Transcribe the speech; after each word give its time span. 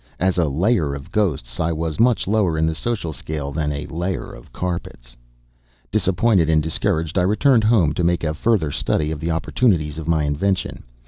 As 0.19 0.39
a 0.39 0.45
layer 0.49 0.95
of 0.95 1.11
ghosts 1.11 1.59
I 1.59 1.71
was 1.71 1.99
much 1.99 2.25
lower 2.25 2.57
in 2.57 2.65
the 2.65 2.73
social 2.73 3.13
scale 3.13 3.51
than 3.51 3.71
a 3.71 3.85
layer 3.85 4.33
of 4.33 4.51
carpets. 4.51 5.15
Disappointed 5.91 6.49
and 6.49 6.63
discouraged, 6.63 7.19
I 7.19 7.21
returned 7.21 7.63
home 7.65 7.93
to 7.93 8.03
make 8.03 8.23
a 8.23 8.33
further 8.33 8.71
study 8.71 9.11
of 9.11 9.19
the 9.19 9.29
opportunities 9.29 9.99
of 9.99 10.07
my 10.07 10.23
invention. 10.23 10.85